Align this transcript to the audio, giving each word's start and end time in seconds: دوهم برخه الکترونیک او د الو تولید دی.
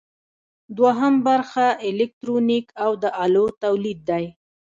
دوهم 0.77 1.13
برخه 1.27 1.65
الکترونیک 1.87 2.65
او 2.83 2.91
د 3.01 3.05
الو 3.23 3.45
تولید 3.63 3.99
دی. 4.09 4.25